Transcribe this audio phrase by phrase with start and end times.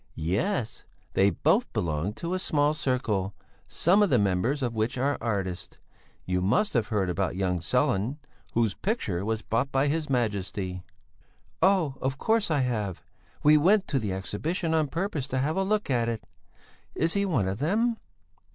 [0.15, 3.35] "Yes, they both belong to a small circle,
[3.67, 5.77] some of the members of which are artists.
[6.25, 8.17] You must have heard about young Sellén,
[8.55, 10.81] whose picture was bought by his Majesty?"
[11.61, 13.03] "Of course, I have!
[13.43, 16.23] We went to the Exhibition on purpose to have a look at it.
[16.95, 17.97] Is he one of them?"